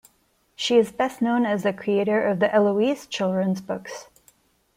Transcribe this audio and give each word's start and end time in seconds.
She 0.55 0.77
is 0.79 0.91
best 0.91 1.21
known 1.21 1.45
as 1.45 1.61
the 1.61 1.71
creator 1.73 2.25
of 2.25 2.39
the 2.39 2.51
"Eloise" 2.51 3.05
children's 3.05 3.61
books. 3.61 4.07